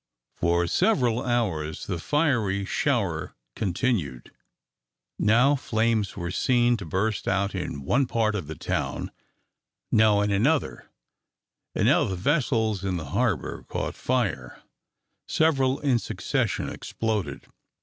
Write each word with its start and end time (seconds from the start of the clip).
For 0.33 0.65
several 0.65 1.23
hours 1.23 1.85
the 1.85 1.99
fiery 1.99 2.65
shower 2.65 3.35
continued. 3.55 4.31
Now 5.19 5.55
flames 5.55 6.17
were 6.17 6.31
seen 6.31 6.75
to 6.77 6.85
burst 6.87 7.27
out 7.27 7.53
in 7.53 7.83
one 7.83 8.07
part 8.07 8.33
of 8.33 8.47
the 8.47 8.55
town, 8.55 9.11
now 9.91 10.21
in 10.21 10.31
another; 10.31 10.89
and 11.75 11.85
now 11.85 12.05
the 12.05 12.15
vessels 12.15 12.83
in 12.83 12.97
the 12.97 13.11
harbour 13.13 13.61
caught 13.65 13.93
fire; 13.93 14.63
several 15.27 15.79
in 15.81 15.99
succession 15.99 16.67
exploded. 16.67 17.45